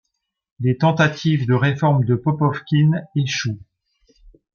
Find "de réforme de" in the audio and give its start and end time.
1.45-2.15